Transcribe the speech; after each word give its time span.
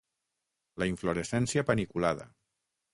La 0.83 0.87
inflorescència 0.93 1.67
paniculada. 1.71 2.31